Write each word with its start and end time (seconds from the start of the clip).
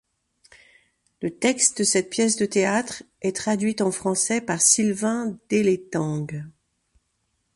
Le 1.21 1.29
texte 1.29 1.77
de 1.77 1.83
cette 1.83 2.09
pièce 2.09 2.35
de 2.35 2.47
théâtre 2.47 3.03
est 3.21 3.35
traduite 3.35 3.81
en 3.81 3.91
français 3.91 4.41
par 4.41 4.59
Sylvain 4.59 5.37
Délétang. 5.47 6.27